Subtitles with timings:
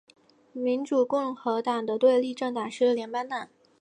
[0.53, 3.49] 民主共和党的对立政党是联邦党。